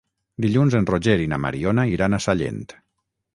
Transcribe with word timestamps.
Dilluns 0.45 0.77
en 0.79 0.87
Roger 0.91 1.17
i 1.25 1.29
na 1.33 1.39
Mariona 1.43 1.85
iran 1.93 2.17
a 2.17 2.21
Sallent. 2.27 2.67